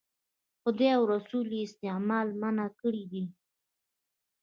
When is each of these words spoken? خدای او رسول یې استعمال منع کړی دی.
خدای 0.61 0.91
او 0.97 1.03
رسول 1.13 1.47
یې 1.55 1.61
استعمال 1.67 2.27
منع 2.41 2.67
کړی 2.79 3.03
دی. 3.11 3.23